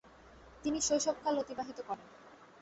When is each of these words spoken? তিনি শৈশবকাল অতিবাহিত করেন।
তিনি 0.63 0.79
শৈশবকাল 0.81 1.35
অতিবাহিত 1.37 1.79
করেন। 1.81 2.07